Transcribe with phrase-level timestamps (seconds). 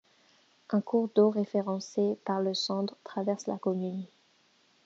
[0.71, 4.03] Un cours d'eau référencé par le Sandre traverse la commune.